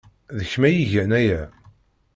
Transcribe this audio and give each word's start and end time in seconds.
D 0.37 0.39
kemm 0.51 0.63
ay 0.67 0.75
igan 0.83 1.11
aya! 1.19 1.41